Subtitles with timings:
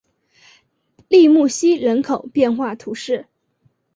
[1.09, 3.27] 利穆西人口变化图示